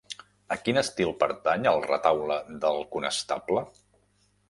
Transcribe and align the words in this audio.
A 0.55 0.55
quin 0.61 0.81
estil 0.81 1.11
pertany 1.25 1.69
el 1.73 1.83
Retaule 1.91 2.41
del 2.67 2.83
Conestable? 2.97 3.69